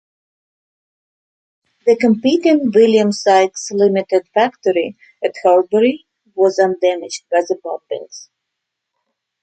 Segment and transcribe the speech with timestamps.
[1.85, 8.29] The competing William Sykes Limited factory at Horbury was undamaged by the bombings.